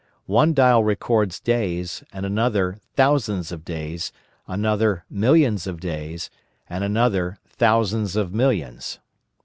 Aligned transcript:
One 0.25 0.55
dial 0.55 0.83
records 0.83 1.39
days, 1.39 2.03
and 2.11 2.25
another 2.25 2.79
thousands 2.95 3.51
of 3.51 3.63
days, 3.63 4.11
another 4.47 5.05
millions 5.11 5.67
of 5.67 5.79
days, 5.79 6.31
and 6.67 6.83
another 6.83 7.37
thousands 7.45 8.15
of 8.15 8.33
millions. 8.33 8.97